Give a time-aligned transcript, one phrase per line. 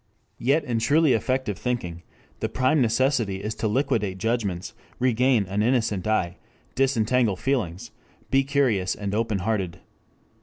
[0.39, 2.01] Yet in truly effective thinking
[2.39, 6.37] the prime necessity is to liquidate judgments, regain an innocent eye,
[6.73, 7.91] disentangle feelings,
[8.31, 9.79] be curious and open hearted.